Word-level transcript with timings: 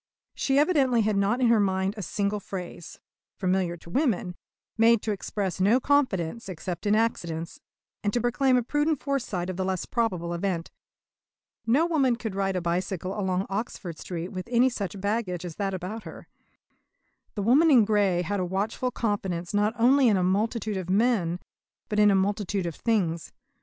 She 0.33 0.57
evidently 0.57 1.01
had 1.03 1.15
not 1.15 1.41
in 1.41 1.47
her 1.49 1.59
mind 1.59 1.93
a 1.95 2.01
single 2.01 2.39
phrase, 2.39 2.99
familiar 3.37 3.77
to 3.77 3.89
women, 3.91 4.33
made 4.75 5.03
to 5.03 5.11
express 5.11 5.61
no 5.61 5.79
confidence 5.79 6.49
except 6.49 6.87
in 6.87 6.95
accidents, 6.95 7.59
and 8.03 8.11
to 8.11 8.19
proclaim 8.19 8.57
a 8.57 8.63
prudent 8.63 8.99
foresight 8.99 9.47
of 9.47 9.57
the 9.57 9.63
less 9.63 9.85
probable 9.85 10.33
event. 10.33 10.71
No 11.67 11.85
woman 11.85 12.15
could 12.15 12.33
ride 12.33 12.55
a 12.55 12.61
bicycle 12.61 13.13
along 13.15 13.45
Oxford 13.47 13.99
Street 13.99 14.29
with 14.31 14.47
any 14.49 14.69
such 14.69 14.99
baggage 14.99 15.45
as 15.45 15.57
that 15.57 15.75
about 15.75 16.01
her. 16.01 16.27
The 17.35 17.43
woman 17.43 17.69
in 17.69 17.85
grey 17.85 18.23
had 18.23 18.39
a 18.39 18.43
watchful 18.43 18.89
confidence 18.89 19.53
not 19.53 19.75
only 19.77 20.07
in 20.07 20.17
a 20.17 20.23
multitude 20.23 20.77
of 20.77 20.89
men 20.89 21.39
but 21.89 21.99
in 21.99 22.09
a 22.09 22.15
multitude 22.15 22.65
of 22.65 22.73
things. 22.73 23.31